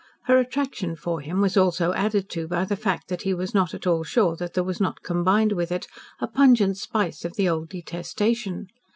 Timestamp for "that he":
3.09-3.35